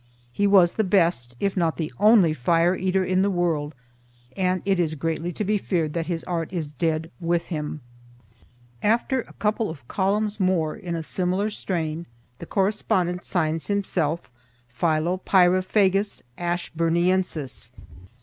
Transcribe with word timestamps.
He 0.33 0.47
was 0.47 0.71
the 0.71 0.83
best, 0.83 1.35
if 1.39 1.55
not 1.55 1.77
the 1.77 1.93
only, 1.99 2.33
fire 2.33 2.75
eater 2.75 3.05
in 3.05 3.21
the 3.21 3.29
world, 3.29 3.75
and 4.35 4.63
it 4.65 4.79
is 4.79 4.95
greatly 4.95 5.31
to 5.33 5.43
be 5.43 5.59
feared 5.59 5.93
that 5.93 6.07
his 6.07 6.23
art 6.23 6.51
is 6.51 6.71
dead 6.71 7.11
with 7.19 7.45
him." 7.53 7.81
After 8.81 9.21
a 9.21 9.33
couple 9.33 9.69
of 9.69 9.87
columns 9.87 10.39
more 10.39 10.75
in 10.75 10.95
a 10.95 11.03
similar 11.03 11.51
strain, 11.51 12.07
the 12.39 12.47
correspondent 12.47 13.23
signs 13.23 13.67
himself 13.67 14.27
Philopyraphagus 14.73 16.23
Ashburniensis. 16.35 17.71